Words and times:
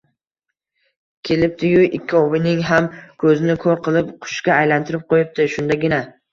kelibdi-yu, 1.29 1.83
ikkovining 1.99 2.65
ham 2.71 2.89
ko'zini 3.27 3.59
ko'r 3.67 3.87
qilib, 3.91 4.11
qushga 4.27 4.59
aylantirib 4.59 5.07
qo'yibdi. 5.15 5.51
Shundagina 5.57 6.05